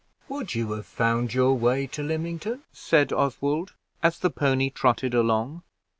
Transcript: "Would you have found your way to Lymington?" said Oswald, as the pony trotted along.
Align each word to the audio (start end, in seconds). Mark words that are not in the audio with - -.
"Would 0.29 0.55
you 0.55 0.71
have 0.71 0.87
found 0.87 1.35
your 1.35 1.53
way 1.53 1.85
to 1.85 2.01
Lymington?" 2.01 2.63
said 2.73 3.13
Oswald, 3.13 3.75
as 4.01 4.17
the 4.17 4.31
pony 4.31 4.71
trotted 4.71 5.13
along. 5.13 5.61